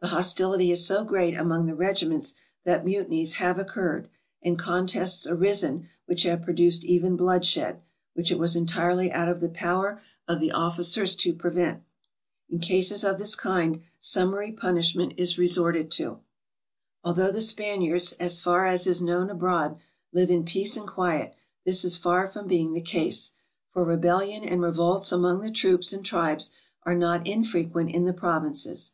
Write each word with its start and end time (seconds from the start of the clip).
The 0.00 0.08
hostility 0.08 0.72
is 0.72 0.84
so 0.84 1.04
great 1.04 1.36
among 1.38 1.66
the 1.66 1.74
regi 1.76 2.04
ments 2.04 2.34
that 2.64 2.84
mutinies 2.84 3.34
have 3.34 3.60
occurred, 3.60 4.08
and 4.42 4.58
contests 4.58 5.24
arisen 5.24 5.88
which 6.06 6.24
have 6.24 6.42
produced 6.42 6.84
even 6.84 7.14
bloodshed, 7.16 7.80
which 8.14 8.32
it 8.32 8.40
was 8.40 8.56
entirely 8.56 9.12
out 9.12 9.28
of 9.28 9.38
the 9.38 9.48
power 9.48 10.02
of 10.26 10.40
the 10.40 10.50
officers 10.50 11.14
to 11.18 11.32
prevent. 11.32 11.84
In 12.50 12.58
cases 12.58 13.04
of 13.04 13.18
this 13.18 13.36
kind, 13.36 13.80
summary 14.00 14.50
punishment 14.50 15.12
is 15.16 15.38
resorted 15.38 15.92
to. 15.92 16.18
Although 17.04 17.30
the 17.30 17.40
Spaniards, 17.40 18.10
as 18.14 18.40
far 18.40 18.66
as 18.66 18.84
is 18.84 19.00
known 19.00 19.30
abroad, 19.30 19.78
live 20.12 20.28
in 20.28 20.44
peace 20.44 20.76
and 20.76 20.88
quiet, 20.88 21.34
this 21.64 21.84
is 21.84 21.96
far 21.96 22.26
from 22.26 22.48
being 22.48 22.72
the 22.72 22.80
case; 22.80 23.30
for 23.70 23.84
re 23.84 23.94
bellion 23.94 24.42
and 24.44 24.60
revolts 24.60 25.12
among 25.12 25.40
the 25.40 25.52
troops 25.52 25.92
and 25.92 26.04
tribes 26.04 26.50
are 26.82 26.96
not 26.96 27.28
infrequent 27.28 27.90
in 27.92 28.06
the 28.06 28.12
provinces. 28.12 28.90